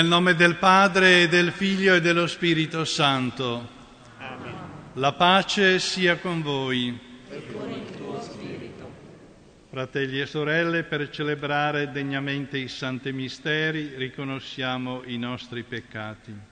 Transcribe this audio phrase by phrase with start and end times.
[0.00, 3.68] Nel nome del Padre e del Figlio e dello Spirito Santo.
[4.16, 4.54] Amen.
[4.94, 6.98] La pace sia con voi.
[7.28, 8.90] E con il tuo spirito.
[9.68, 16.49] Fratelli e sorelle, per celebrare degnamente i santi misteri riconosciamo i nostri peccati.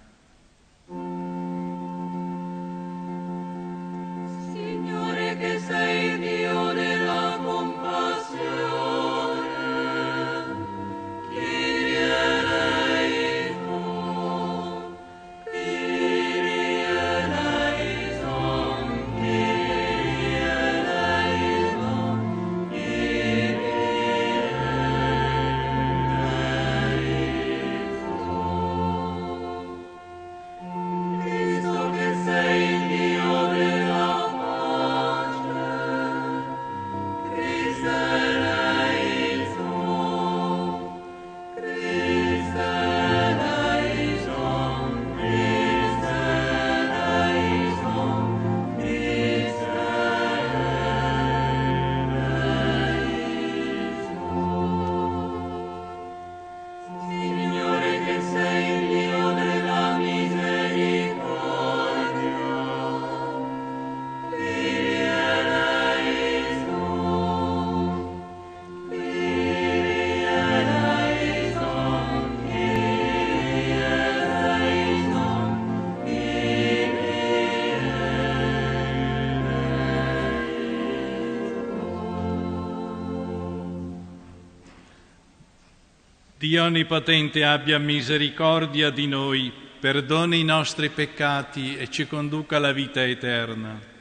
[86.48, 93.04] Dio Onnipotente abbia misericordia di noi, perdoni i nostri peccati e ci conduca alla vita
[93.04, 93.97] eterna.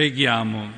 [0.00, 0.72] Preghiamo.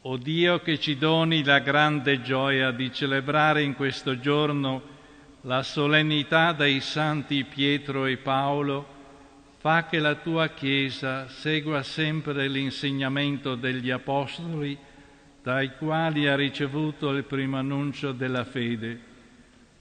[0.00, 4.80] O Dio che ci doni la grande gioia di celebrare in questo giorno
[5.42, 8.86] la solennità dei santi Pietro e Paolo,
[9.58, 14.74] fa che la tua Chiesa segua sempre l'insegnamento degli Apostoli,
[15.42, 18.98] dai quali ha ricevuto il primo annuncio della fede.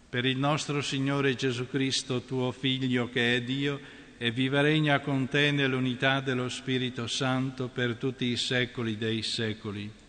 [0.09, 4.99] Per il nostro Signore Gesù Cristo, tuo Figlio, che è Dio, e vive e regna
[4.99, 10.01] con te nell'unità dello Spirito Santo per tutti i secoli dei secoli.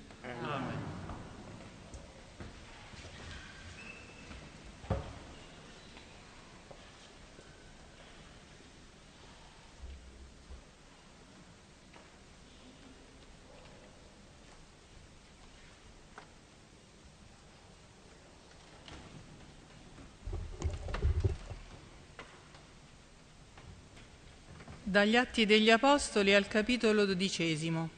[24.95, 27.91] Dagli Atti degli Apostoli al capitolo dodicesimo.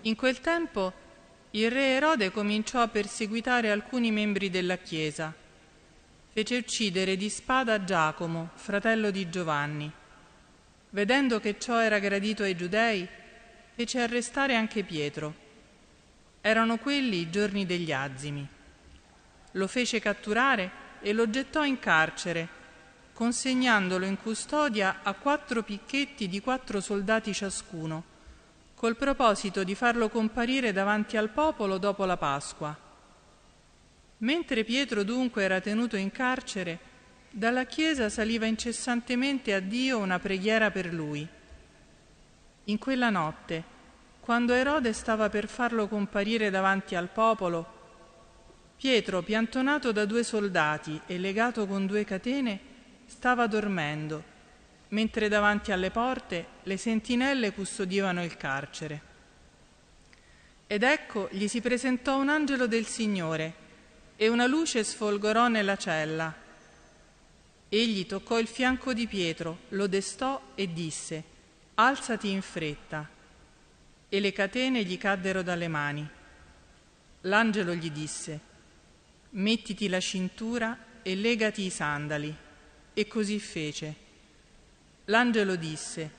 [0.00, 0.94] In quel tempo
[1.50, 5.34] il re Erode cominciò a perseguitare alcuni membri della Chiesa.
[6.32, 9.92] Fece uccidere di spada Giacomo, fratello di Giovanni.
[10.88, 13.06] Vedendo che ciò era gradito ai giudei,
[13.74, 15.34] fece arrestare anche Pietro.
[16.40, 18.48] Erano quelli i giorni degli azimi.
[19.50, 20.70] Lo fece catturare
[21.02, 22.53] e lo gettò in carcere
[23.14, 28.02] consegnandolo in custodia a quattro picchetti di quattro soldati ciascuno,
[28.74, 32.76] col proposito di farlo comparire davanti al popolo dopo la Pasqua.
[34.18, 36.92] Mentre Pietro dunque era tenuto in carcere,
[37.30, 41.26] dalla chiesa saliva incessantemente a Dio una preghiera per lui.
[42.64, 43.62] In quella notte,
[44.20, 47.72] quando Erode stava per farlo comparire davanti al popolo,
[48.76, 52.72] Pietro, piantonato da due soldati e legato con due catene,
[53.06, 54.22] stava dormendo,
[54.88, 59.12] mentre davanti alle porte le sentinelle custodivano il carcere.
[60.66, 63.62] Ed ecco gli si presentò un angelo del Signore
[64.16, 66.34] e una luce sfolgorò nella cella.
[67.68, 71.32] Egli toccò il fianco di Pietro, lo destò e disse,
[71.74, 73.08] Alzati in fretta.
[74.08, 76.08] E le catene gli caddero dalle mani.
[77.22, 78.40] L'angelo gli disse,
[79.30, 82.34] Mettiti la cintura e legati i sandali.
[82.94, 83.94] E così fece.
[85.06, 86.10] L'angelo disse,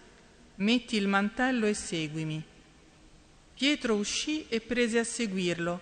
[0.55, 2.43] metti il mantello e seguimi.
[3.53, 5.81] Pietro uscì e prese a seguirlo,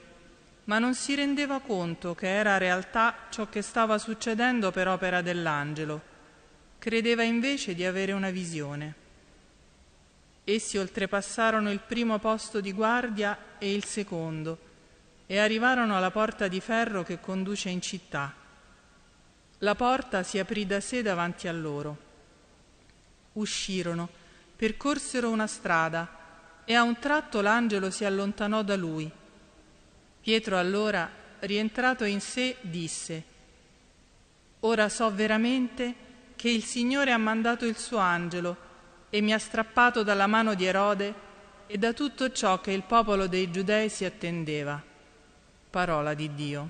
[0.65, 6.01] ma non si rendeva conto che era realtà ciò che stava succedendo per opera dell'angelo.
[6.77, 8.93] Credeva invece di avere una visione.
[10.43, 14.71] Essi oltrepassarono il primo posto di guardia e il secondo
[15.25, 18.42] e arrivarono alla porta di ferro che conduce in città.
[19.63, 21.97] La porta si aprì da sé davanti a loro.
[23.33, 24.09] Uscirono,
[24.57, 29.09] percorsero una strada e a un tratto l'angelo si allontanò da lui.
[30.21, 33.23] Pietro allora, rientrato in sé, disse,
[34.61, 35.95] Ora so veramente
[36.35, 38.57] che il Signore ha mandato il suo angelo
[39.09, 41.13] e mi ha strappato dalla mano di Erode
[41.67, 44.81] e da tutto ciò che il popolo dei giudei si attendeva.
[45.69, 46.69] Parola di Dio.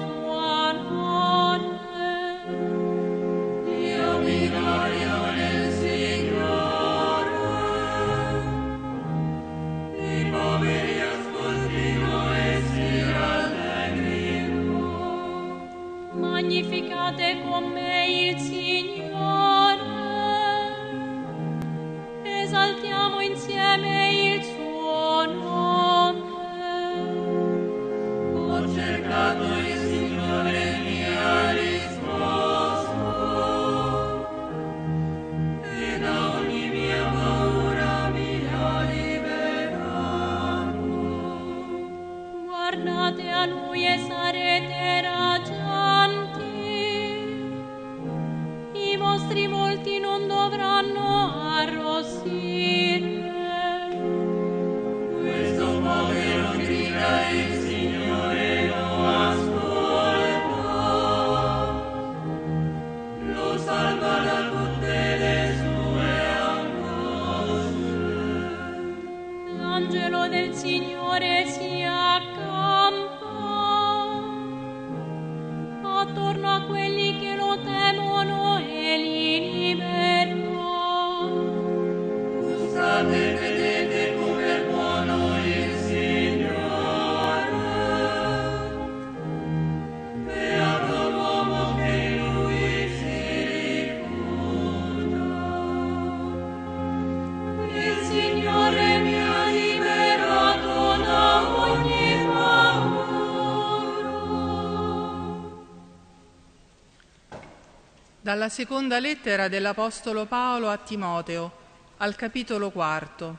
[108.31, 111.51] Dalla seconda lettera dell'Apostolo Paolo a Timoteo,
[111.97, 113.37] al capitolo quarto.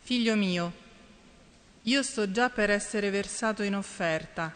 [0.00, 0.72] Figlio mio,
[1.82, 4.52] io sto già per essere versato in offerta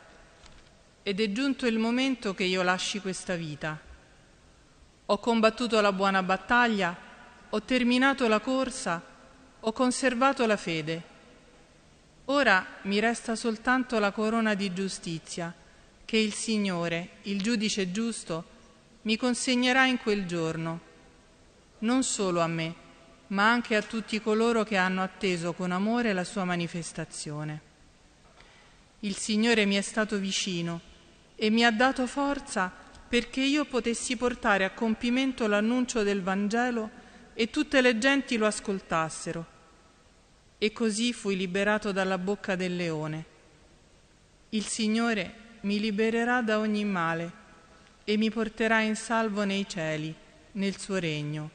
[1.04, 3.78] ed è giunto il momento che io lasci questa vita.
[5.06, 6.96] ho combattuto la buona battaglia,
[7.48, 9.00] ho terminato la corsa,
[9.60, 11.02] ho conservato la fede.
[12.24, 15.54] Ora mi resta soltanto la corona di giustizia
[16.12, 18.44] che il Signore, il giudice giusto,
[19.04, 20.80] mi consegnerà in quel giorno,
[21.78, 22.74] non solo a me,
[23.28, 27.60] ma anche a tutti coloro che hanno atteso con amore la sua manifestazione.
[29.00, 30.82] Il Signore mi è stato vicino
[31.34, 32.70] e mi ha dato forza
[33.08, 36.90] perché io potessi portare a compimento l'annuncio del Vangelo
[37.32, 39.46] e tutte le genti lo ascoltassero.
[40.58, 43.24] E così fui liberato dalla bocca del leone.
[44.50, 47.40] Il Signore mi libererà da ogni male
[48.04, 50.14] e mi porterà in salvo nei cieli,
[50.52, 51.50] nel suo regno.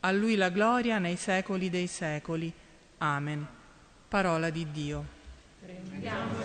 [0.00, 2.52] A Lui la gloria nei secoli dei secoli.
[2.98, 3.46] Amen.
[4.08, 5.04] Parola di Dio.
[5.60, 6.36] Prendiamo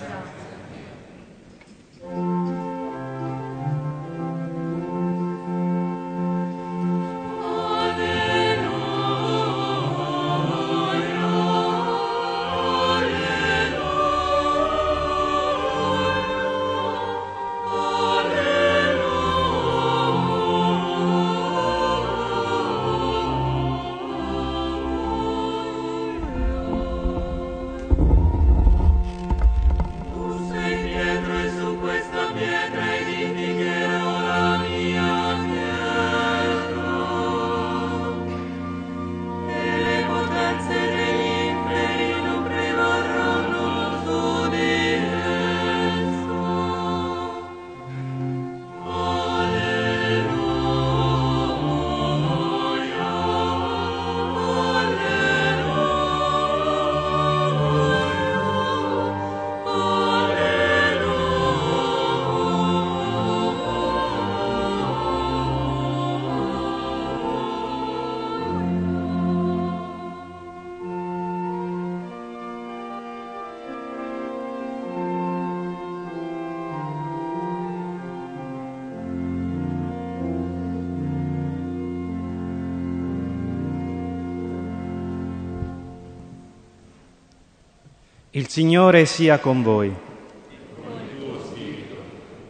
[88.35, 89.93] Il Signore sia con voi.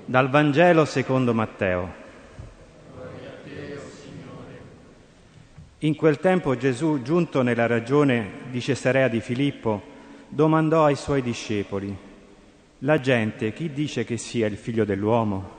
[0.06, 1.94] Dal Vangelo secondo Matteo.
[5.80, 9.82] In quel tempo Gesù, giunto nella regione di Cesarea di Filippo,
[10.30, 11.94] domandò ai suoi discepoli,
[12.78, 15.50] La gente chi dice che sia il figlio dell'uomo?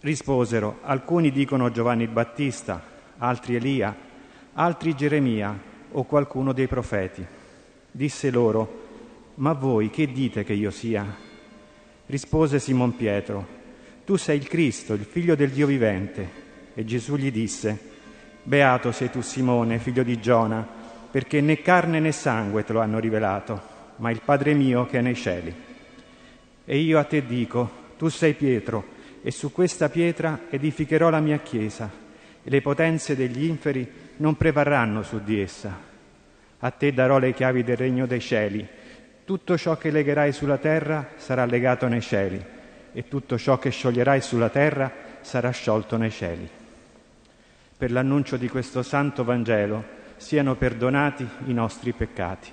[0.00, 2.82] Risposero, alcuni dicono Giovanni il Battista,
[3.16, 3.96] altri Elia,
[4.52, 5.58] altri Geremia
[5.92, 7.26] o qualcuno dei profeti.
[7.90, 8.84] Disse loro,
[9.38, 11.06] ma voi che dite che io sia?
[12.06, 13.46] Rispose Simon Pietro,
[14.04, 16.46] tu sei il Cristo, il figlio del Dio vivente.
[16.74, 17.78] E Gesù gli disse,
[18.42, 20.66] Beato sei tu Simone, figlio di Giona,
[21.10, 23.60] perché né carne né sangue te lo hanno rivelato,
[23.96, 25.54] ma il Padre mio che è nei cieli.
[26.64, 31.38] E io a te dico, tu sei Pietro, e su questa pietra edificherò la mia
[31.38, 31.90] chiesa,
[32.42, 35.86] e le potenze degli inferi non prevarranno su di essa.
[36.58, 38.77] A te darò le chiavi del regno dei cieli
[39.28, 42.42] tutto ciò che legherai sulla terra sarà legato nei cieli
[42.94, 46.48] e tutto ciò che scioglierai sulla terra sarà sciolto nei cieli.
[47.76, 49.84] Per l'annuncio di questo santo Vangelo
[50.16, 52.50] siano perdonati i nostri peccati.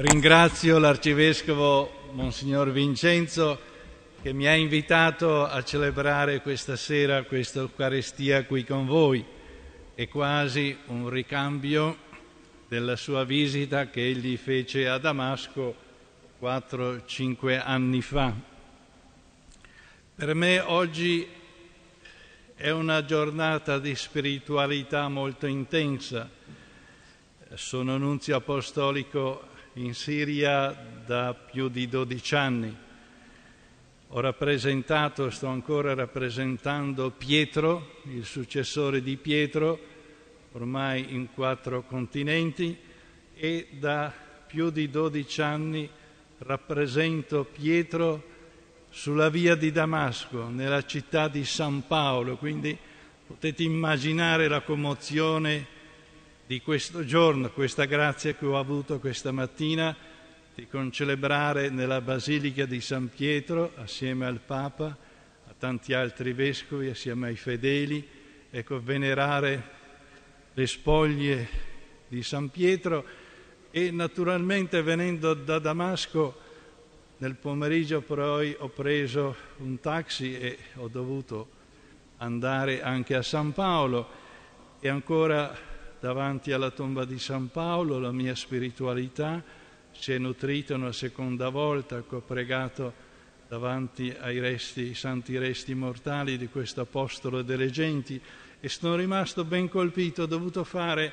[0.00, 3.58] Ringrazio l'Arcivescovo Monsignor Vincenzo
[4.22, 9.24] che mi ha invitato a celebrare questa sera questa Eucaristia qui con voi.
[9.96, 11.96] È quasi un ricambio
[12.68, 15.74] della sua visita che egli fece a Damasco
[16.40, 18.32] 4-5 anni fa.
[20.14, 21.26] Per me oggi
[22.54, 26.30] è una giornata di spiritualità molto intensa.
[27.54, 29.47] Sono nunzio apostolico
[29.78, 32.76] in Siria da più di 12 anni.
[34.08, 39.78] Ho rappresentato, sto ancora rappresentando Pietro, il successore di Pietro,
[40.52, 42.76] ormai in quattro continenti,
[43.34, 44.12] e da
[44.46, 45.88] più di 12 anni
[46.38, 48.36] rappresento Pietro
[48.90, 52.76] sulla via di Damasco, nella città di San Paolo, quindi
[53.26, 55.76] potete immaginare la commozione
[56.48, 59.94] di questo giorno, questa grazia che ho avuto questa mattina
[60.54, 67.26] di concelebrare nella Basilica di San Pietro assieme al Papa, a tanti altri vescovi, assieme
[67.26, 68.02] ai fedeli,
[68.48, 69.62] ecco, venerare
[70.54, 71.48] le spoglie
[72.08, 73.04] di San Pietro
[73.70, 76.40] e naturalmente venendo da Damasco
[77.18, 81.50] nel pomeriggio poi ho preso un taxi e ho dovuto
[82.16, 84.08] andare anche a San Paolo
[84.80, 85.67] e ancora
[86.00, 89.42] davanti alla tomba di San Paolo la mia spiritualità
[89.90, 93.06] si è nutrita una seconda volta ho pregato
[93.48, 98.20] davanti ai resti, ai santi resti mortali di questo apostolo delle genti
[98.60, 101.12] e sono rimasto ben colpito, ho dovuto fare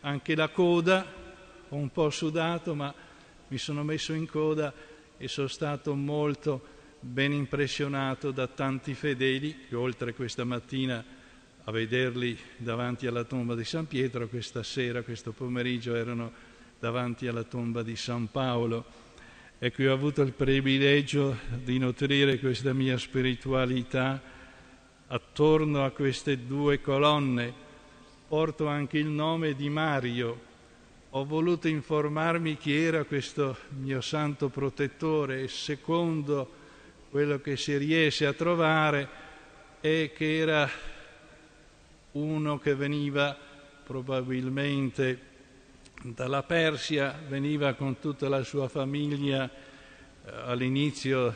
[0.00, 1.04] anche la coda,
[1.68, 2.94] ho un po' sudato ma
[3.48, 4.72] mi sono messo in coda
[5.16, 11.04] e sono stato molto ben impressionato da tanti fedeli che oltre questa mattina
[11.66, 16.30] a vederli davanti alla tomba di San Pietro, questa sera, questo pomeriggio erano
[16.78, 18.84] davanti alla tomba di San Paolo.
[19.58, 24.20] Ecco, io ho avuto il privilegio di nutrire questa mia spiritualità
[25.06, 27.62] attorno a queste due colonne.
[28.28, 30.40] Porto anche il nome di Mario,
[31.10, 36.62] ho voluto informarmi chi era questo mio santo protettore e secondo
[37.08, 39.08] quello che si riesce a trovare
[39.80, 40.68] è che era
[42.14, 43.36] uno che veniva
[43.84, 45.32] probabilmente
[46.02, 51.34] dalla Persia, veniva con tutta la sua famiglia eh, all'inizio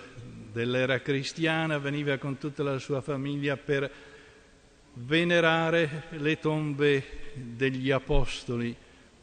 [0.53, 3.91] dell'era cristiana, veniva con tutta la sua famiglia per
[4.95, 8.75] venerare le tombe degli apostoli.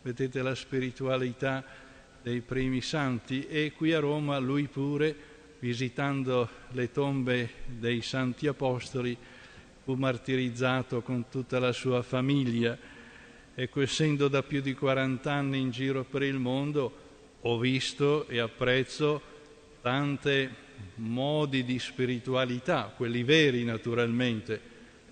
[0.02, 1.64] Vedete la spiritualità
[2.22, 3.48] dei primi santi.
[3.48, 5.16] E qui a Roma lui pure,
[5.60, 9.18] visitando le tombe dei santi apostoli,
[9.86, 12.76] fu martirizzato con tutta la sua famiglia.
[13.54, 17.04] Ecco, essendo da più di 40 anni in giro per il mondo,
[17.42, 19.22] ho visto e apprezzo
[19.82, 20.64] tante
[20.96, 24.60] modi di spiritualità, quelli veri naturalmente,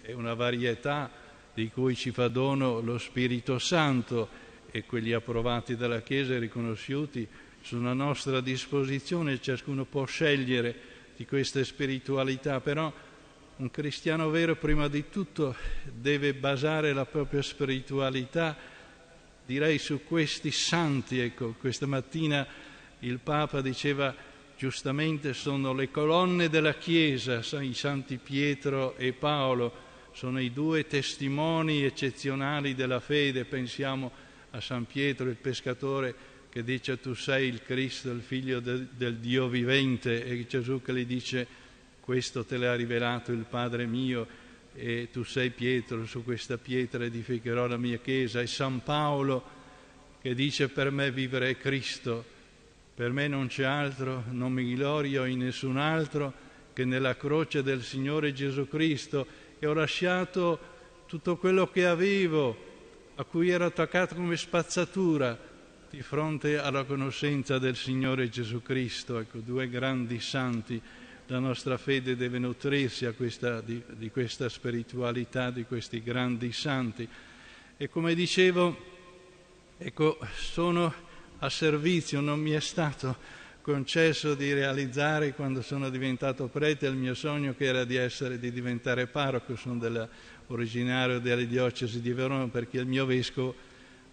[0.02, 1.12] è una varietà
[1.54, 4.28] di cui ci fa dono lo Spirito Santo
[4.72, 7.28] e quelli approvati dalla Chiesa e riconosciuti
[7.62, 10.76] sono a nostra disposizione, ciascuno può scegliere
[11.16, 12.92] di queste spiritualità, però
[13.58, 18.58] un cristiano vero prima di tutto deve basare la propria spiritualità,
[19.46, 21.20] direi, su questi santi.
[21.20, 22.46] Ecco, questa mattina
[23.00, 24.16] il Papa diceva
[24.58, 29.82] giustamente sono le colonne della Chiesa, i santi Pietro e Paolo,
[30.14, 34.12] sono i due testimoni eccezionali della fede, pensiamo
[34.52, 39.18] a San Pietro il pescatore che dice tu sei il Cristo, il figlio del, del
[39.18, 41.62] Dio vivente e Gesù che gli dice
[42.04, 44.28] questo te l'ha rivelato il Padre mio
[44.74, 49.42] e tu sei Pietro, su questa pietra edificherò la mia chiesa e San Paolo
[50.22, 52.26] che dice per me vivere è Cristo,
[52.94, 56.34] per me non c'è altro, non mi glorio in nessun altro
[56.74, 59.26] che nella croce del Signore Gesù Cristo
[59.58, 60.60] e ho lasciato
[61.06, 62.72] tutto quello che avevo
[63.16, 65.40] a cui ero attaccato come spazzatura
[65.90, 69.20] di fronte alla conoscenza del Signore Gesù Cristo.
[69.20, 70.82] Ecco, due grandi santi.
[71.28, 77.08] La nostra fede deve nutrirsi questa, di, di questa spiritualità, di questi grandi santi.
[77.78, 78.76] E come dicevo,
[79.78, 80.94] ecco, sono
[81.40, 87.14] a servizio, non mi è stato concesso di realizzare quando sono diventato prete il mio
[87.14, 90.08] sogno che era di essere, di diventare parroco, sono della
[90.48, 93.56] originario della diocesi di Verona perché il mio vescovo,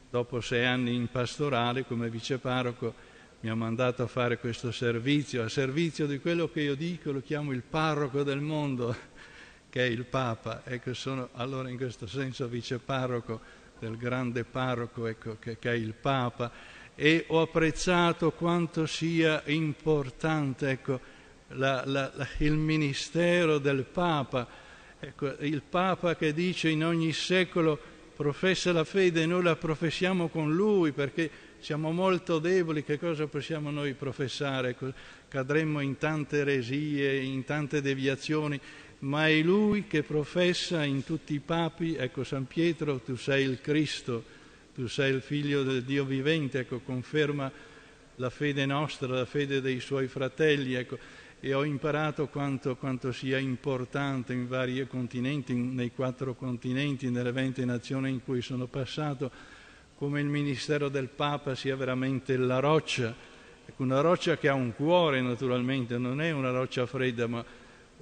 [0.09, 2.94] dopo sei anni in pastorale come viceparroco,
[3.42, 7.22] mi ha mandato a fare questo servizio, a servizio di quello che io dico, lo
[7.22, 8.94] chiamo il parroco del mondo,
[9.70, 10.62] che è il Papa.
[10.64, 13.40] Ecco, sono allora in questo senso viceparroco
[13.79, 16.53] del grande parroco ecco, che, che, è il Papa
[16.94, 21.00] e ho apprezzato quanto sia importante ecco,
[21.48, 24.46] la, la, la, il ministero del Papa,
[24.98, 27.81] ecco, il Papa che dice in ogni secolo
[28.14, 33.70] professa la fede, noi la professiamo con lui perché siamo molto deboli, che cosa possiamo
[33.70, 34.77] noi professare?
[35.29, 38.61] Cadremmo in tante eresie, in tante deviazioni,
[39.01, 43.61] ma è lui che professa in tutti i papi, ecco San Pietro, tu sei il
[43.61, 44.25] Cristo,
[44.75, 47.51] tu sei il figlio del Dio vivente, ecco, conferma
[48.16, 50.99] la fede nostra, la fede dei suoi fratelli, ecco,
[51.40, 57.64] e ho imparato quanto, quanto, sia importante in vari continenti, nei quattro continenti, nelle venti
[57.64, 59.31] nazioni in cui sono passato,
[60.00, 63.14] come il ministero del Papa sia veramente la roccia,
[63.66, 67.44] ecco, una roccia che ha un cuore naturalmente, non è una roccia fredda, ma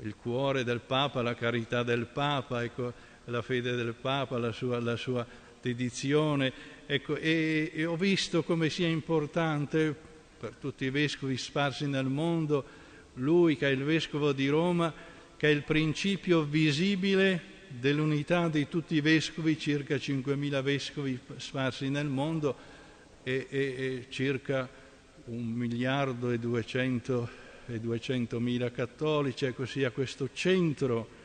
[0.02, 2.92] il cuore del Papa, la carità del Papa, ecco,
[3.24, 5.26] la fede del Papa, la sua, la sua
[5.60, 6.52] dedizione.
[6.86, 9.92] Ecco, e, e ho visto come sia importante
[10.38, 12.64] per tutti i vescovi sparsi nel mondo,
[13.14, 14.94] lui che è il vescovo di Roma,
[15.36, 22.06] che è il principio visibile dell'unità di tutti i vescovi, circa 5.000 vescovi sparsi nel
[22.06, 22.56] mondo
[23.22, 24.68] e, e, e circa
[25.26, 31.16] un miliardo e 200 e 200.000 cattolici, ecco sia questo centro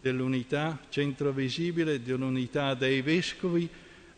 [0.00, 3.68] dell'unità, centro visibile dell'unità dei vescovi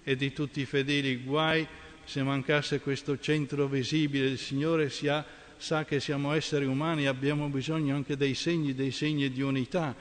[0.03, 1.17] e di tutti i fedeli.
[1.17, 1.67] Guai
[2.05, 5.25] se mancasse questo centro visibile, il Signore ha,
[5.57, 9.95] sa che siamo esseri umani abbiamo bisogno anche dei segni, dei segni di unità,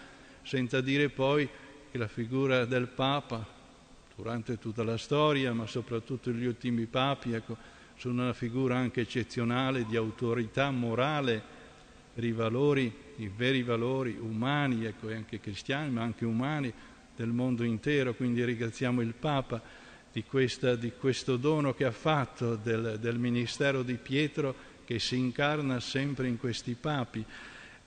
[0.44, 1.48] senza dire poi
[1.94, 3.46] che la figura del Papa,
[4.16, 7.56] durante tutta la storia, ma soprattutto gli ultimi papi, ecco,
[7.98, 11.40] sono una figura anche eccezionale di autorità morale
[12.12, 16.74] per i valori, i veri valori umani, ecco, e anche cristiani, ma anche umani
[17.16, 18.16] del mondo intero.
[18.16, 19.62] Quindi ringraziamo il Papa
[20.12, 25.16] di, questa, di questo dono che ha fatto del, del ministero di Pietro che si
[25.16, 27.24] incarna sempre in questi papi.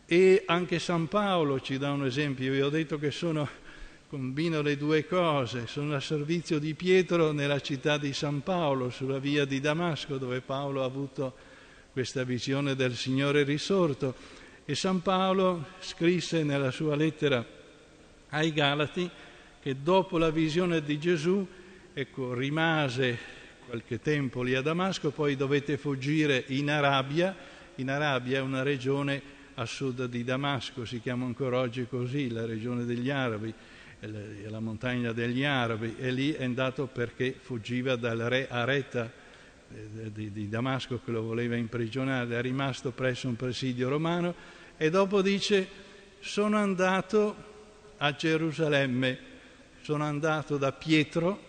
[0.06, 2.54] E anche San Paolo ci dà un esempio.
[2.54, 3.64] Io ho detto che sono,
[4.08, 9.18] combino le due cose, sono a servizio di Pietro nella città di San Paolo, sulla
[9.18, 11.34] via di Damasco, dove Paolo ha avuto
[11.92, 14.14] questa visione del Signore risorto.
[14.64, 17.44] E San Paolo scrisse nella sua lettera
[18.30, 19.08] ai Galati
[19.60, 21.44] che dopo la visione di Gesù,
[21.92, 23.18] ecco, rimase
[23.66, 27.34] qualche tempo lì a Damasco, poi dovette fuggire in Arabia.
[27.76, 32.46] In Arabia è una regione a sud di Damasco, si chiama ancora oggi così, la
[32.46, 33.52] regione degli Arabi,
[34.06, 39.10] la montagna degli Arabi, e lì è andato perché fuggiva dal re Areta
[39.68, 44.34] eh, di, di Damasco che lo voleva imprigionare, è rimasto presso un presidio romano
[44.76, 45.66] e dopo dice
[46.20, 47.34] sono andato
[47.96, 49.18] a Gerusalemme,
[49.82, 51.40] sono andato da Pietro,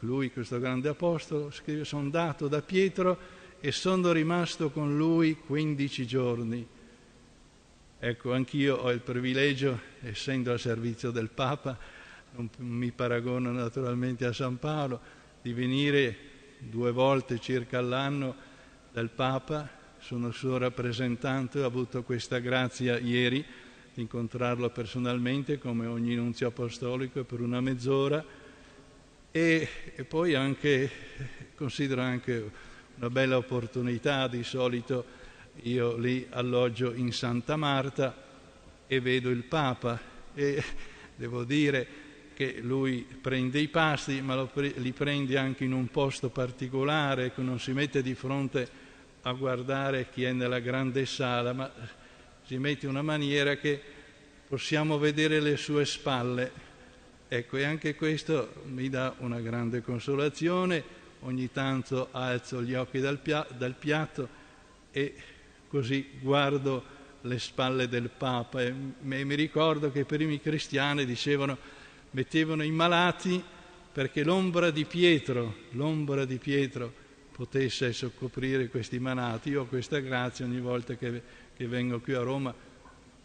[0.00, 3.18] lui questo grande apostolo, scrive sono andato da Pietro
[3.60, 6.66] e sono rimasto con lui 15 giorni.
[8.06, 11.74] Ecco, anch'io ho il privilegio, essendo al servizio del Papa,
[12.32, 15.00] non mi paragono naturalmente a San Paolo,
[15.40, 16.14] di venire
[16.58, 18.36] due volte circa all'anno
[18.92, 19.66] del Papa,
[20.00, 23.42] sono suo rappresentante, ho avuto questa grazia ieri
[23.94, 28.22] di incontrarlo personalmente come ogni nunzio apostolico per una mezz'ora.
[29.30, 30.90] E, e poi anche,
[31.54, 32.50] considero anche
[32.96, 35.22] una bella opportunità, di solito
[35.62, 38.14] io lì alloggio in Santa Marta
[38.86, 39.98] e vedo il Papa
[40.34, 40.62] e
[41.16, 42.02] devo dire
[42.34, 47.72] che lui prende i pasti, ma li prende anche in un posto particolare, non si
[47.72, 48.82] mette di fronte
[49.22, 51.70] a guardare chi è nella grande sala, ma
[52.44, 53.80] si mette in una maniera che
[54.48, 56.72] possiamo vedere le sue spalle.
[57.28, 61.02] Ecco, e anche questo mi dà una grande consolazione.
[61.20, 64.28] Ogni tanto alzo gli occhi dal, pia- dal piatto
[64.90, 65.14] e
[65.74, 66.84] così guardo
[67.22, 71.58] le spalle del Papa e mi ricordo che i primi cristiani dicevano
[72.12, 73.42] mettevano i malati
[73.92, 76.92] perché l'ombra di Pietro, l'ombra di Pietro
[77.32, 79.48] potesse soccoprire questi malati.
[79.50, 81.20] Io ho questa grazia ogni volta che,
[81.56, 82.54] che vengo qui a Roma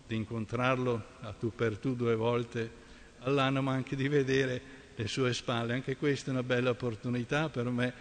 [0.08, 2.72] di incontrarlo a tu per tu due volte
[3.20, 4.60] all'anno, ma anche di vedere
[4.96, 5.74] le sue spalle.
[5.74, 7.94] Anche questa è una bella opportunità, per me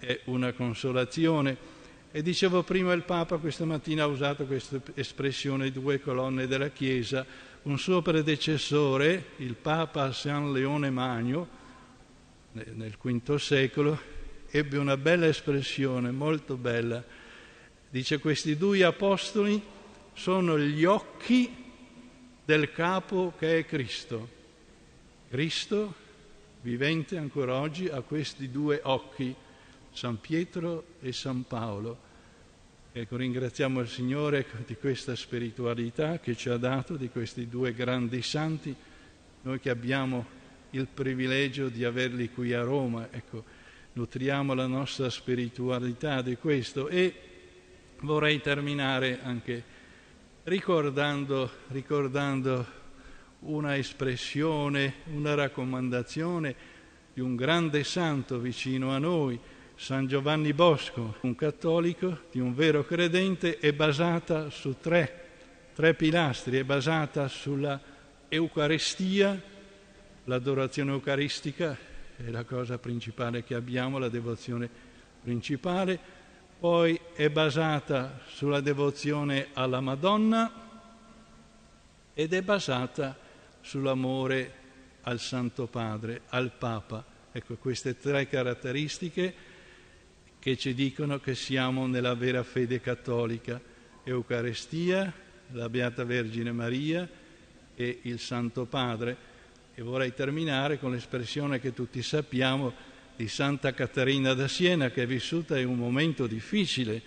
[0.00, 1.81] è una consolazione.
[2.14, 7.24] E dicevo prima il Papa questa mattina ha usato questa espressione due colonne della Chiesa
[7.62, 11.48] un suo predecessore, il Papa San Leone Magno,
[12.52, 13.98] nel V secolo,
[14.50, 17.02] ebbe una bella espressione, molto bella.
[17.88, 19.62] Dice questi due apostoli
[20.12, 21.50] sono gli occhi
[22.44, 24.28] del capo che è Cristo.
[25.30, 25.94] Cristo,
[26.60, 29.34] vivente ancora oggi, ha questi due occhi,
[29.92, 32.10] San Pietro e San Paolo.
[32.92, 38.22] Ecco, ringraziamo il Signore di questa spiritualità che ci ha dato, di questi due grandi
[38.22, 38.74] santi,
[39.42, 43.44] noi che abbiamo il privilegio di averli qui a Roma, ecco,
[43.92, 47.14] nutriamo la nostra spiritualità di questo e
[48.00, 49.62] vorrei terminare anche
[50.44, 52.80] ricordando, ricordando
[53.40, 56.54] una espressione, una raccomandazione
[57.12, 59.38] di un grande santo vicino a noi,
[59.74, 65.20] San Giovanni Bosco, un cattolico, di un vero credente, è basata su tre,
[65.74, 67.80] tre pilastri, è basata sulla
[68.28, 69.38] Eucaristia,
[70.24, 71.76] l'adorazione eucaristica
[72.16, 74.70] è la cosa principale che abbiamo, la devozione
[75.22, 75.98] principale,
[76.58, 80.50] poi è basata sulla devozione alla Madonna
[82.14, 83.18] ed è basata
[83.60, 84.52] sull'amore
[85.02, 87.04] al Santo Padre, al Papa.
[87.32, 89.34] Ecco, queste tre caratteristiche
[90.42, 93.60] che ci dicono che siamo nella vera fede cattolica,
[94.02, 95.12] Eucaristia,
[95.52, 97.08] la Beata Vergine Maria
[97.76, 99.16] e il Santo Padre.
[99.72, 102.72] E vorrei terminare con l'espressione che tutti sappiamo
[103.14, 107.00] di Santa Caterina da Siena, che è vissuta in un momento difficile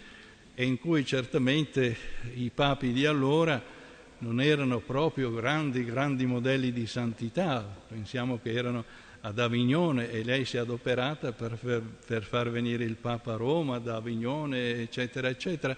[0.56, 1.94] e in cui certamente
[2.36, 3.62] i papi di allora
[4.20, 8.86] non erano proprio grandi, grandi modelli di santità, pensiamo che erano
[9.26, 13.38] ad Avignone e lei si è adoperata per, per, per far venire il Papa a
[13.38, 15.76] Roma, da Avignone, eccetera, eccetera.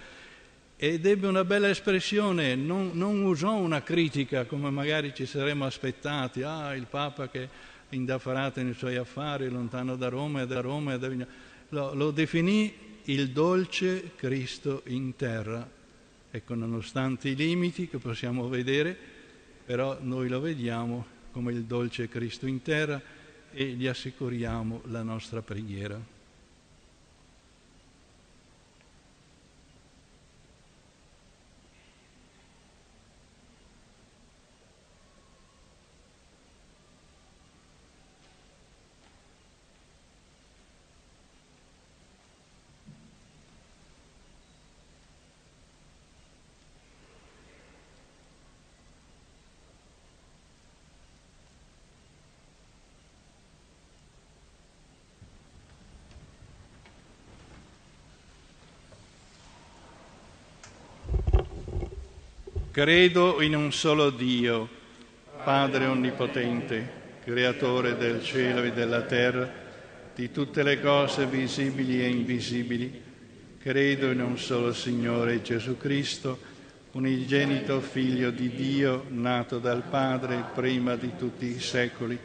[0.75, 6.43] Ed ebbe una bella espressione, non, non usò una critica come magari ci saremmo aspettati,
[6.43, 7.43] ah il Papa che
[7.87, 11.31] è indaffarato nei suoi affari, lontano da Roma e da Roma e da Avignone.
[11.69, 12.73] Lo, lo definì
[13.05, 15.67] il dolce Cristo in terra.
[16.29, 18.95] Ecco, nonostante i limiti che possiamo vedere,
[19.65, 23.01] però noi lo vediamo come il dolce Cristo in terra
[23.51, 26.15] e gli assicuriamo la nostra preghiera.
[62.77, 64.69] Credo in un solo Dio,
[65.43, 66.87] Padre Onnipotente,
[67.23, 69.49] Creatore del cielo e della terra,
[70.13, 73.01] di tutte le cose visibili e invisibili.
[73.57, 76.37] Credo in un solo Signore Gesù Cristo,
[76.91, 82.15] unigenito Figlio di Dio, nato dal Padre prima di tutti i secoli.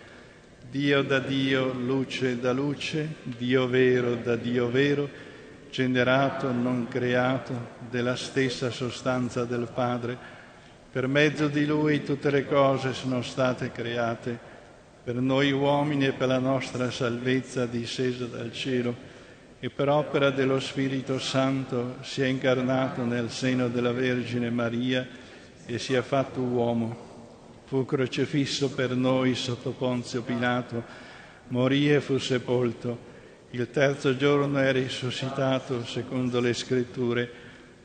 [0.70, 5.08] Dio da Dio, luce da luce, Dio vero da Dio vero,
[5.70, 10.40] generato, non creato, della stessa sostanza del Padre
[10.92, 14.38] per mezzo di Lui tutte le cose sono state create,
[15.02, 18.94] per noi uomini e per la nostra salvezza discesa dal cielo,
[19.58, 25.08] e per opera dello Spirito Santo si è incarnato nel seno della Vergine Maria
[25.64, 27.10] e si è fatto uomo.
[27.64, 30.84] Fu crocifisso per noi sotto Ponzio Pilato,
[31.48, 33.10] morì e fu sepolto.
[33.52, 37.41] Il terzo giorno è risuscitato secondo le scritture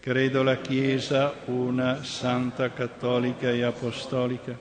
[0.00, 4.56] Credo la Chiesa una, santa, cattolica e apostolica.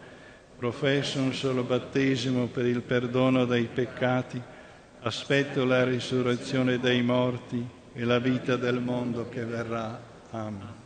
[0.57, 4.41] Professo un solo battesimo per il perdono dei peccati.
[5.01, 10.01] Aspetto la risurrezione dei morti e la vita del mondo che verrà.
[10.31, 10.85] Amen.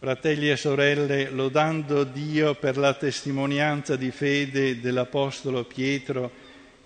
[0.00, 6.30] Fratelli e sorelle, lodando Dio per la testimonianza di fede dell'Apostolo Pietro,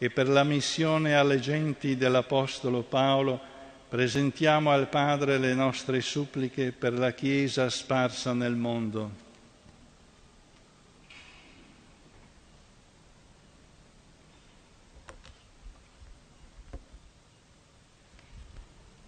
[0.03, 3.41] e per la missione alle genti dell'Apostolo Paolo
[3.89, 9.11] presentiamo al Padre le nostre suppliche per la Chiesa sparsa nel mondo.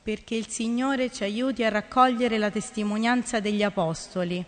[0.01, 4.45] Perché il Signore ci aiuti a raccogliere la testimonianza degli Apostoli,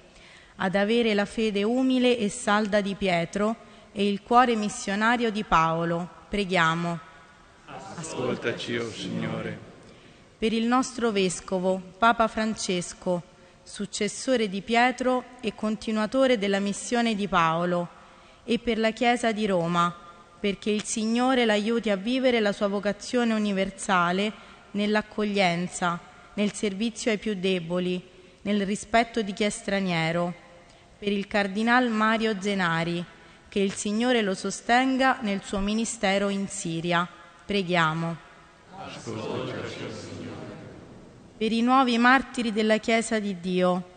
[0.55, 3.57] ad avere la fede umile e salda di Pietro
[3.91, 6.99] e il cuore missionario di Paolo Preghiamo.
[7.95, 9.59] Ascoltaci, o oh Signore.
[10.37, 13.23] Per il nostro Vescovo, Papa Francesco,
[13.63, 17.89] successore di Pietro e continuatore della missione di Paolo,
[18.43, 19.95] e per la Chiesa di Roma,
[20.41, 24.33] perché il Signore l'aiuti a vivere la sua vocazione universale
[24.73, 25.99] nell'accoglienza,
[26.35, 28.03] nel servizio ai più deboli,
[28.43, 30.35] nel rispetto di chi è straniero.
[30.99, 33.05] Per il Cardinal Mario Zenari,
[33.57, 37.09] che il Signore lo sostenga nel suo ministero in Siria.
[37.47, 38.15] Preghiamo.
[41.39, 43.93] Per i nuovi martiri della Chiesa di Dio,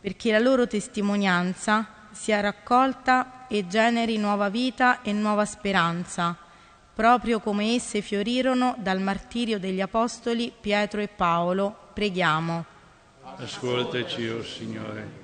[0.00, 6.36] perché la loro testimonianza sia raccolta e generi nuova vita e nuova speranza,
[6.94, 11.76] proprio come esse fiorirono dal martirio degli Apostoli Pietro e Paolo.
[11.92, 12.64] Preghiamo.
[13.38, 15.20] Ascoltaci, o oh Signore.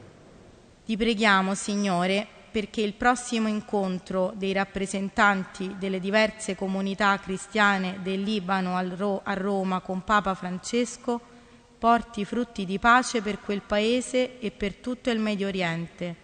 [0.85, 8.77] Ti preghiamo, Signore, perché il prossimo incontro dei rappresentanti delle diverse comunità cristiane del Libano
[8.77, 11.37] a Roma con Papa Francesco
[11.79, 16.15] porti frutti di pace per quel paese e per tutto il Medio Oriente,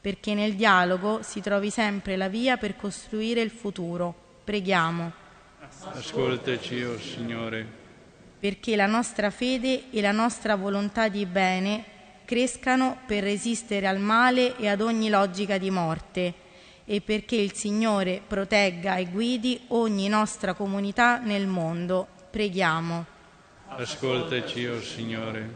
[0.00, 4.14] perché nel dialogo si trovi sempre la via per costruire il futuro.
[4.44, 5.12] Preghiamo.
[5.92, 7.84] Ascoltaci, o oh Signore.
[8.38, 11.94] Perché la nostra fede e la nostra volontà di bene
[12.26, 16.34] crescano per resistere al male e ad ogni logica di morte
[16.84, 22.06] e perché il Signore protegga e guidi ogni nostra comunità nel mondo.
[22.30, 23.06] Preghiamo.
[23.68, 25.48] Ascoltaci, o oh Signore.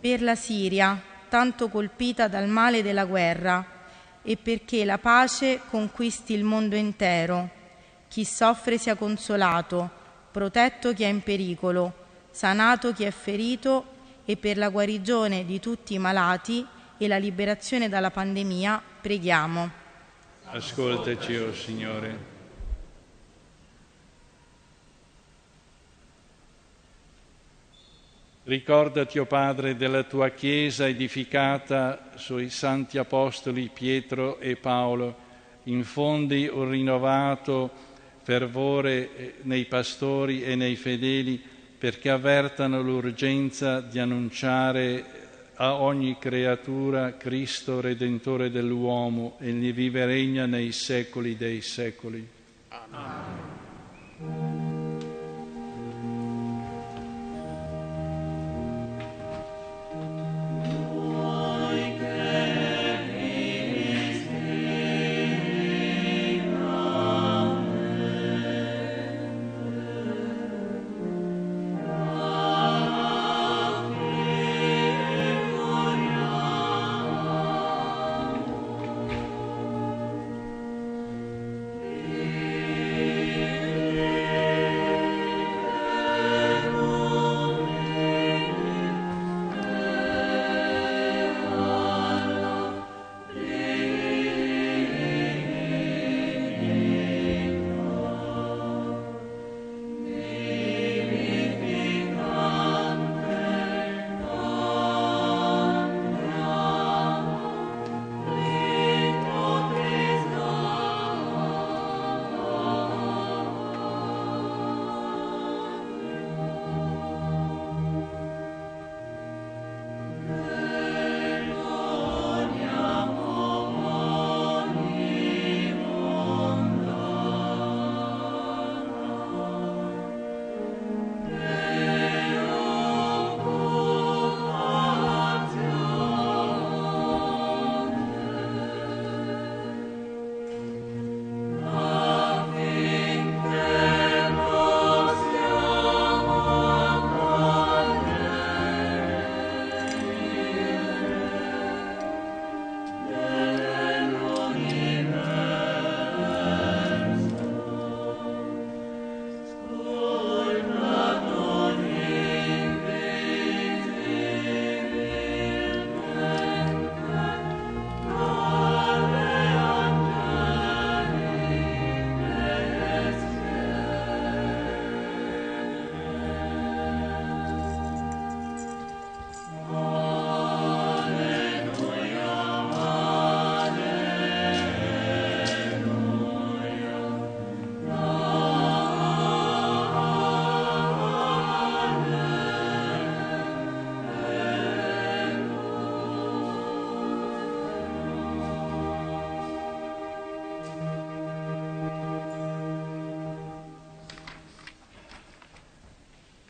[0.00, 3.78] Per la Siria, tanto colpita dal male della guerra,
[4.22, 7.50] e perché la pace conquisti il mondo intero.
[8.08, 9.88] Chi soffre sia consolato,
[10.30, 11.92] protetto chi è in pericolo,
[12.30, 13.98] sanato chi è ferito
[14.30, 16.64] e per la guarigione di tutti i malati
[16.96, 19.70] e la liberazione dalla pandemia, preghiamo.
[20.44, 22.18] Ascoltaci, o oh Signore.
[28.44, 35.16] Ricordati, o oh Padre, della tua Chiesa edificata sui santi apostoli Pietro e Paolo,
[35.64, 37.68] infondi un rinnovato
[38.22, 45.02] fervore eh, nei pastori e nei fedeli perché avvertano l'urgenza di annunciare
[45.54, 52.28] a ogni creatura Cristo Redentore dell'uomo e ne vive regna nei secoli dei secoli.
[52.68, 53.39] Amen.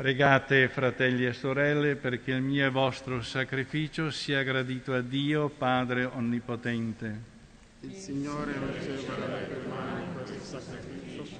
[0.00, 6.06] Pregate, fratelli e sorelle, perché il mio e vostro sacrificio sia gradito a Dio, Padre
[6.06, 7.20] Onnipotente.
[7.80, 11.36] Il Signore riceva dalle tue mani questo sacrificio,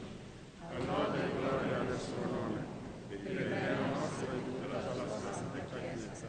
[0.60, 2.64] a lode e gloria del suo nome,
[3.08, 6.28] e per il nostro e tutta la santa Chiesa.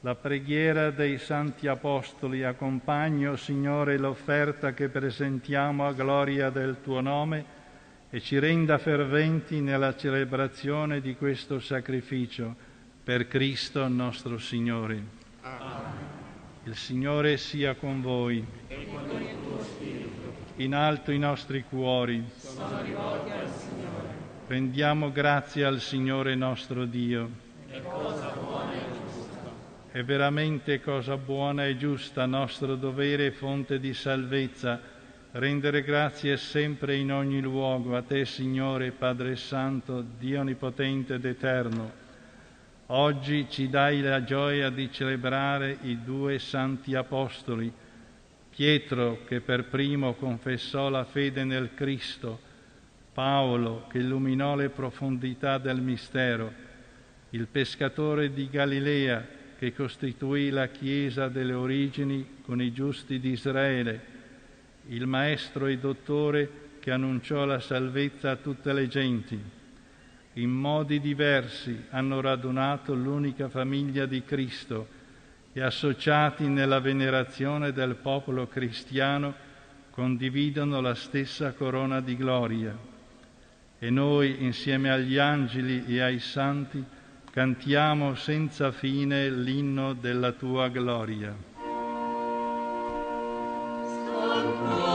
[0.00, 7.60] La preghiera dei santi apostoli accompagno, Signore, l'offerta che presentiamo a gloria del tuo nome
[8.14, 12.54] e ci renda ferventi nella celebrazione di questo sacrificio
[13.02, 15.02] per Cristo nostro Signore.
[15.40, 16.20] Amen.
[16.64, 18.44] Il Signore sia con voi.
[18.68, 20.34] E con il tuo spirito.
[20.56, 22.22] In alto i nostri cuori.
[22.36, 24.08] Sono rivolti al Signore.
[24.46, 27.30] Rendiamo grazie al Signore nostro Dio.
[27.66, 29.50] È cosa buona e giusta.
[29.90, 34.91] È veramente cosa buona e giusta, nostro dovere e fonte di salvezza
[35.32, 42.00] rendere grazie sempre in ogni luogo a te, Signore, Padre Santo, Dio Onnipotente ed Eterno.
[42.86, 47.72] Oggi ci dai la gioia di celebrare i due santi apostoli,
[48.50, 52.38] Pietro che per primo confessò la fede nel Cristo,
[53.14, 56.52] Paolo che illuminò le profondità del mistero,
[57.30, 59.26] il pescatore di Galilea
[59.58, 64.11] che costituì la Chiesa delle origini con i giusti di Israele,
[64.88, 69.40] il Maestro e Dottore che annunciò la salvezza a tutte le genti.
[70.34, 75.00] In modi diversi hanno radunato l'unica famiglia di Cristo
[75.52, 79.50] e associati nella venerazione del popolo cristiano
[79.90, 82.76] condividono la stessa corona di gloria.
[83.78, 86.82] E noi, insieme agli angeli e ai santi,
[87.30, 91.51] cantiamo senza fine l'inno della tua gloria.
[94.34, 94.91] Oh.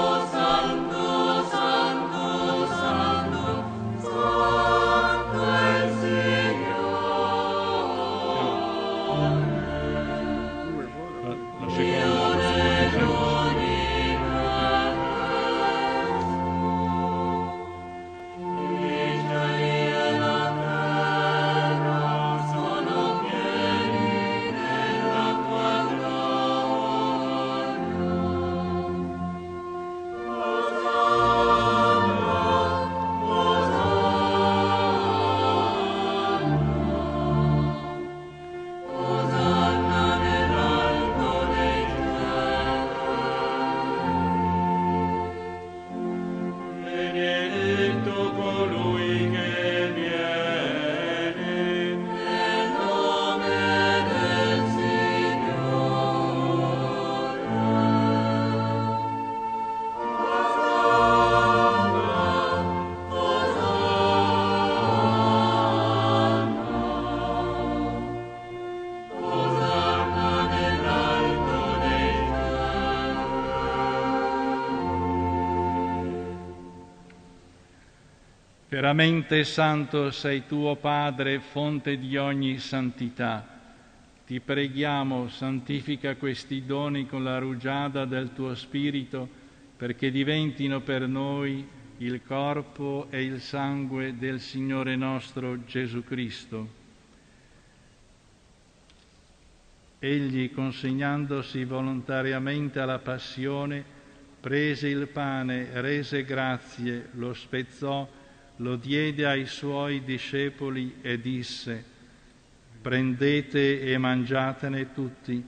[78.78, 83.44] Veramente santo sei tuo Padre, fonte di ogni santità.
[84.24, 89.28] Ti preghiamo, santifica questi doni con la rugiada del tuo Spirito,
[89.76, 91.68] perché diventino per noi
[91.98, 96.70] il corpo e il sangue del Signore nostro Gesù Cristo.
[99.98, 103.84] Egli, consegnandosi volontariamente alla passione,
[104.40, 108.17] prese il pane, rese grazie, lo spezzò,
[108.58, 111.84] lo diede ai suoi discepoli e disse,
[112.82, 115.46] prendete e mangiatene tutti,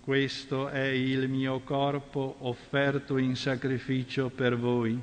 [0.00, 4.98] questo è il mio corpo offerto in sacrificio per voi.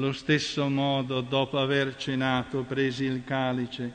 [0.00, 3.92] Allo stesso modo, dopo aver cenato, presi il calice,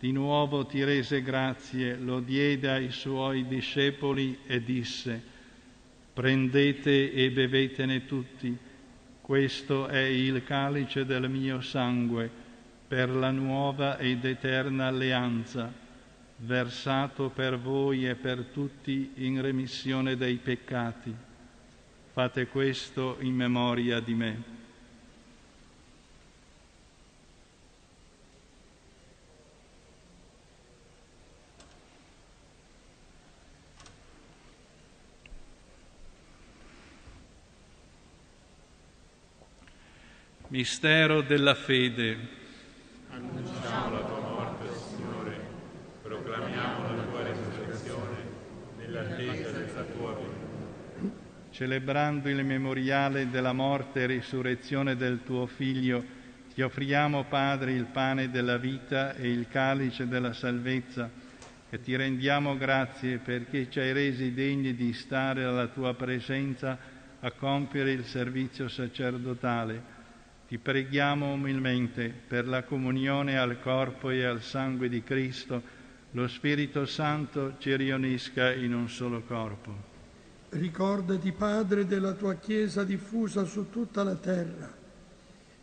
[0.00, 5.22] di nuovo ti rese grazie, lo diede ai suoi discepoli e disse,
[6.14, 8.56] prendete e bevetene tutti,
[9.20, 12.30] questo è il calice del mio sangue,
[12.88, 15.70] per la nuova ed eterna alleanza,
[16.36, 21.14] versato per voi e per tutti in remissione dei peccati.
[22.10, 24.60] Fate questo in memoria di me.
[40.52, 42.14] Mistero della fede.
[43.08, 45.40] Annunciamo la tua morte, Signore,
[46.02, 48.16] proclamiamo la tua risurrezione
[48.76, 51.16] nell'attesa della tua venuta.
[51.48, 56.04] Celebrando il memoriale della morte e risurrezione del tuo Figlio,
[56.52, 61.10] ti offriamo, Padre, il pane della vita e il calice della salvezza
[61.70, 66.76] e ti rendiamo grazie perché ci hai resi degni di stare alla tua presenza
[67.20, 69.91] a compiere il servizio sacerdotale
[70.52, 75.62] ti preghiamo umilmente per la comunione al corpo e al sangue di Cristo,
[76.10, 79.72] lo Spirito Santo ci riunisca in un solo corpo.
[80.50, 84.70] Ricordati, Padre, della tua Chiesa diffusa su tutta la terra.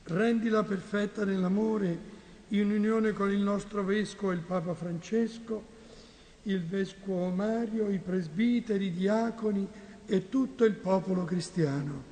[0.05, 1.99] Rendila perfetta nell'amore,
[2.47, 5.63] in unione con il nostro Vescovo, il Papa Francesco,
[6.43, 9.67] il Vescovo Mario, i presbiteri, i diaconi
[10.07, 12.08] e tutto il popolo cristiano.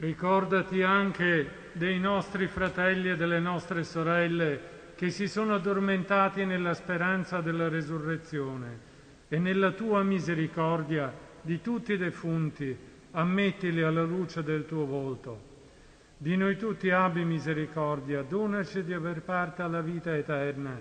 [0.00, 7.40] Ricordati anche dei nostri fratelli e delle nostre sorelle che si sono addormentati nella speranza
[7.40, 8.78] della resurrezione
[9.26, 12.76] e nella tua misericordia di tutti i defunti,
[13.10, 15.40] ammettili alla luce del tuo volto.
[16.16, 20.80] Di noi tutti abbi misericordia, donaci di aver parte alla vita eterna,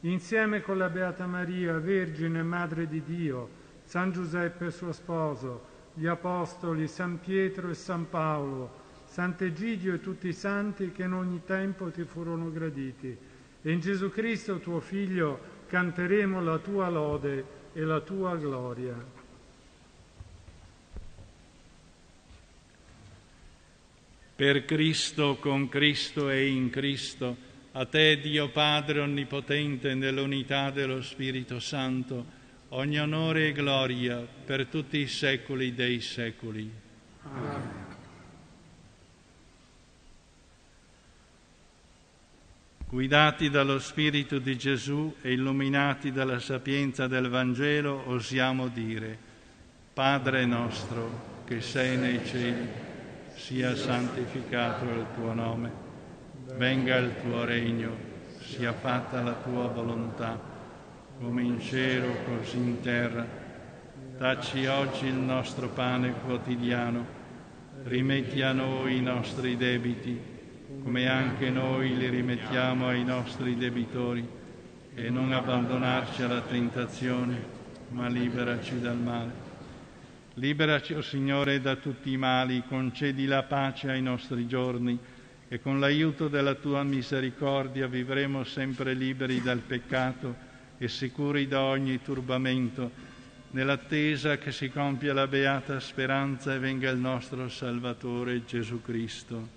[0.00, 3.48] insieme con la Beata Maria, Vergine Madre di Dio,
[3.84, 10.32] San Giuseppe suo sposo, gli Apostoli, San Pietro e San Paolo, Sant'Egidio e tutti i
[10.32, 13.16] santi che in ogni tempo ti furono graditi.
[13.60, 19.16] E in Gesù Cristo, tuo Figlio, canteremo la tua lode e la tua gloria.
[24.36, 27.36] Per Cristo, con Cristo e in Cristo,
[27.72, 32.37] a te Dio Padre Onnipotente, nell'unità dello Spirito Santo,
[32.70, 36.70] ogni onore e gloria per tutti i secoli dei secoli.
[37.22, 37.86] Amen.
[42.90, 49.18] Guidati dallo Spirito di Gesù e illuminati dalla sapienza del Vangelo, osiamo dire,
[49.92, 52.66] Padre nostro che sei nei cieli,
[53.34, 55.70] sia santificato il tuo nome,
[56.54, 57.94] venga il tuo regno,
[58.40, 60.40] sia fatta la tua volontà,
[61.20, 63.26] come in cielo così in terra.
[64.16, 67.04] Dacci oggi il nostro pane quotidiano,
[67.84, 70.18] rimetti a noi i nostri debiti,
[70.82, 74.26] come anche noi li rimettiamo ai nostri debitori,
[74.94, 77.56] e non abbandonarci alla tentazione,
[77.90, 79.46] ma liberaci dal male.
[80.34, 84.98] Liberaci, o oh Signore, da tutti i mali, concedi la pace ai nostri giorni.
[85.50, 90.46] E con l'aiuto della tua misericordia vivremo sempre liberi dal peccato
[90.78, 92.90] e sicuri da ogni turbamento,
[93.50, 99.56] nell'attesa che si compia la beata speranza e venga il nostro Salvatore Gesù Cristo.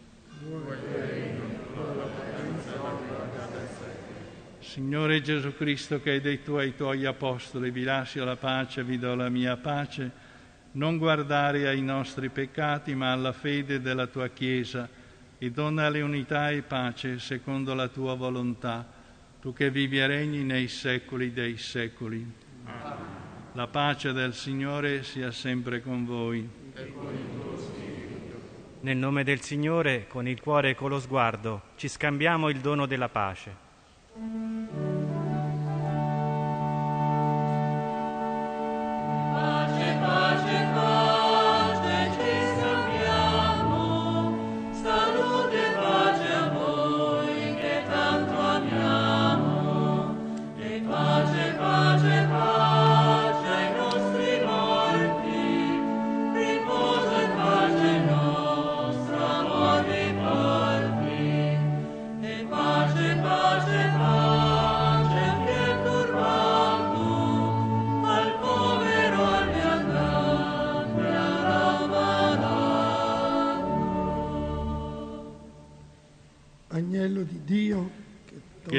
[4.60, 9.14] Signore Gesù Cristo, che hai detto ai tuoi apostoli, vi lascio la pace, vi do
[9.16, 10.12] la mia pace,
[10.74, 14.88] non guardare ai nostri peccati, ma alla fede della tua Chiesa,
[15.38, 19.00] e donale unità e pace secondo la tua volontà,
[19.42, 22.24] tu che vivi e regni nei secoli dei secoli.
[23.54, 26.48] La pace del Signore sia sempre con voi.
[26.76, 27.42] Con.
[28.82, 32.86] Nel nome del Signore, con il cuore e con lo sguardo, ci scambiamo il dono
[32.86, 34.81] della pace.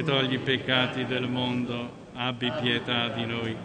[0.03, 3.57] Togli i peccati del mondo, abbi pietà di noi.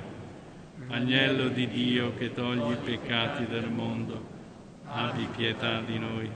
[0.90, 4.26] Agnello di Dio che togli i peccati del mondo,
[4.86, 6.30] abbi pietà di noi.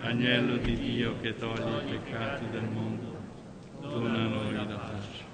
[0.00, 3.18] Agnello di Dio che togli i peccati del mondo,
[3.80, 5.28] dona noi la pace.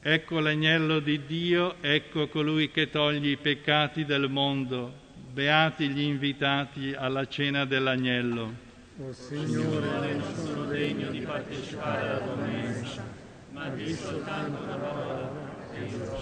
[0.00, 5.06] Ecco l'agnello di Dio, ecco colui che toglie i peccati del mondo
[5.38, 8.52] Beati gli invitati alla cena dell'agnello.
[8.98, 13.04] O Signore, non sono degno di partecipare alla tua mensa,
[13.52, 15.30] ma di soltanto una parola
[15.72, 16.16] che io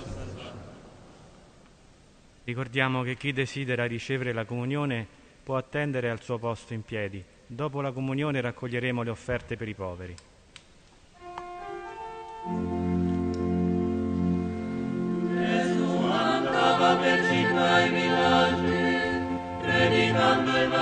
[2.45, 5.07] Ricordiamo che chi desidera ricevere la comunione
[5.43, 7.25] può attendere al suo posto in piedi.
[7.47, 10.15] Dopo la comunione raccoglieremo le offerte per i poveri.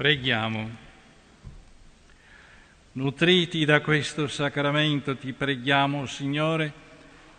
[0.00, 0.70] Preghiamo.
[2.92, 6.72] Nutriti da questo sacramento, ti preghiamo, Signore,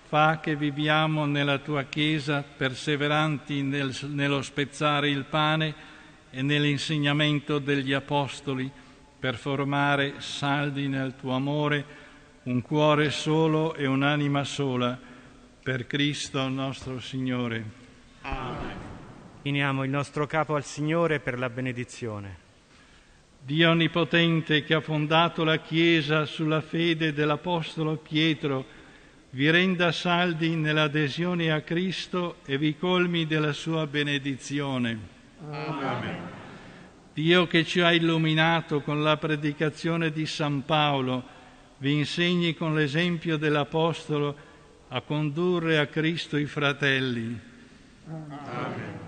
[0.07, 5.74] fa che viviamo nella tua Chiesa, perseveranti nel, nello spezzare il pane
[6.30, 8.72] e nell'insegnamento degli Apostoli,
[9.20, 11.84] per formare saldi nel tuo amore
[12.43, 14.95] un cuore solo e un'anima sola,
[15.64, 17.66] per Cristo nostro Signore.
[18.22, 18.78] Amen.
[19.41, 22.41] Finiamo il nostro capo al Signore per la benedizione.
[23.44, 28.66] Dio Onnipotente che ha fondato la Chiesa sulla fede dell'Apostolo Pietro,
[29.32, 35.00] vi renda saldi nell'adesione a Cristo e vi colmi della sua benedizione.
[35.50, 36.18] Amen.
[37.14, 41.24] Dio che ci ha illuminato con la predicazione di San Paolo,
[41.80, 44.36] vi insegni con l'esempio dell'Apostolo
[44.89, 47.39] a condurre a Cristo i fratelli.
[48.08, 49.01] Amen.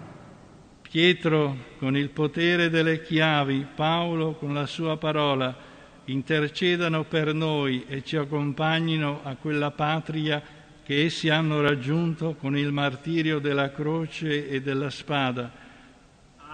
[0.93, 5.57] Pietro con il potere delle chiavi, Paolo con la sua parola,
[6.05, 10.39] intercedano per noi e ci accompagnino a quella patria
[10.83, 15.51] che essi hanno raggiunto con il martirio della croce e della spada.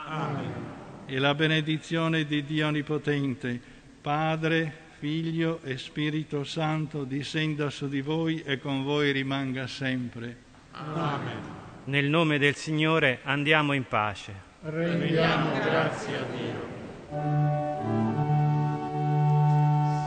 [0.06, 0.64] Amen.
[1.06, 3.62] E la benedizione di Dio Onnipotente,
[4.00, 10.38] Padre, Figlio e Spirito Santo discenda su di voi e con voi rimanga sempre.
[10.72, 11.69] Amen.
[11.90, 14.32] Nel nome del Signore andiamo in pace.
[14.62, 16.68] Rendiamo grazie a Dio.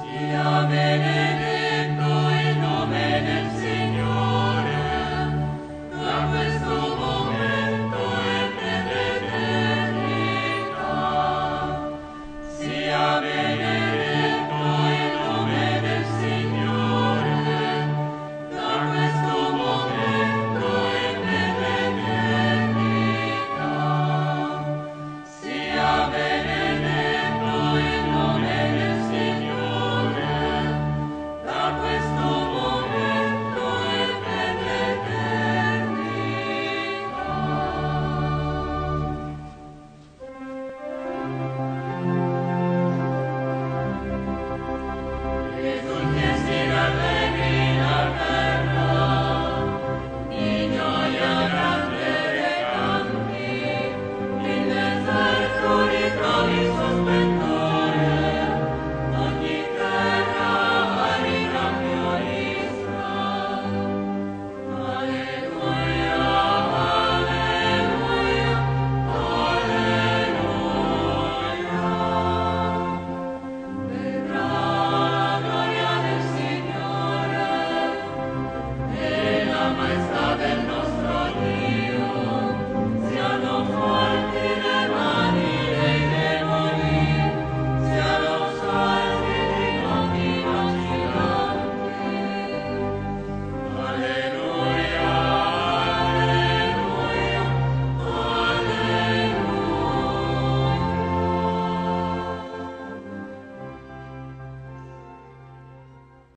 [0.05, 1.51] Sia benedetto.